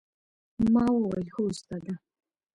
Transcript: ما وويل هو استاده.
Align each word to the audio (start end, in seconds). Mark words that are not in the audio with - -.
ما 0.73 0.83
وويل 0.93 1.27
هو 1.35 1.43
استاده. 1.53 1.93